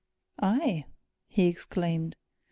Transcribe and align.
"Aye!" 0.41 0.85
he 1.27 1.45
exclaimed. 1.45 2.15